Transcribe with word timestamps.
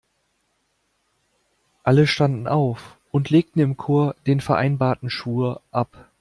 Alle 1.83 2.07
standen 2.07 2.47
auf 2.47 2.97
und 3.11 3.29
legten 3.29 3.59
im 3.59 3.77
Chor 3.77 4.15
den 4.25 4.41
vereinbarten 4.41 5.11
Schwur 5.11 5.61
ab. 5.69 6.07